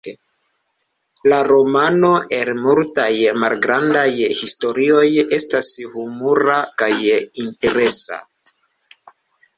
[1.31, 3.13] La romano el multaj
[3.43, 4.07] malgrandaj
[4.41, 5.05] historioj
[5.39, 6.91] estas humura kaj
[7.45, 8.23] interesa.